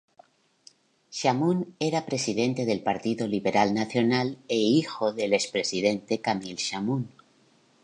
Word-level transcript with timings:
Chamoun 1.17 1.59
era 1.89 2.01
presidente 2.09 2.65
del 2.65 2.81
Partido 2.89 3.27
Liberal 3.27 3.71
Nacional 3.75 4.39
e 4.47 4.57
hijo 4.57 5.13
del 5.13 5.31
expresidente 5.33 6.19
Camille 6.21 6.55
Chamoun. 6.67 7.03